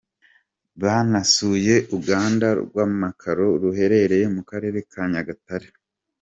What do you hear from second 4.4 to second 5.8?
Karere ka Nyagatare.